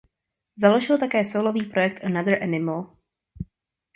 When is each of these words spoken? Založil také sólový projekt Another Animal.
Založil 0.55 0.97
také 0.97 1.25
sólový 1.25 1.65
projekt 1.65 2.03
Another 2.03 2.43
Animal. 2.43 2.97